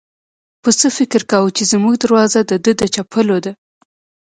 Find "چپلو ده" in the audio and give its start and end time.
2.95-3.51